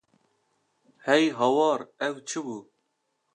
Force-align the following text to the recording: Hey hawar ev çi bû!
Hey 1.05 1.23
hawar 1.37 1.81
ev 2.07 2.15
çi 2.27 2.39
bû! 2.45 2.57